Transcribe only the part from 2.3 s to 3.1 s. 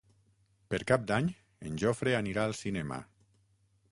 al cinema.